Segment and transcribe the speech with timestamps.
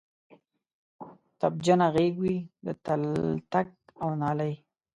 [1.39, 3.69] تبجنه غیږ وی د تلتک
[4.03, 4.53] او نالۍ